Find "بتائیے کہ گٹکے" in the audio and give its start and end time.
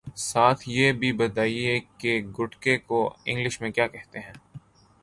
1.11-2.77